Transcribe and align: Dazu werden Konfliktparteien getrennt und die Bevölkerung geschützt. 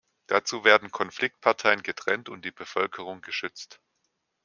Dazu 0.25 0.63
werden 0.63 0.89
Konfliktparteien 0.89 1.83
getrennt 1.83 2.27
und 2.27 2.43
die 2.43 2.49
Bevölkerung 2.51 3.21
geschützt. 3.21 3.79